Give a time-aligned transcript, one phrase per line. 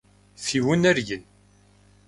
[0.43, 1.23] Фи унэр ин?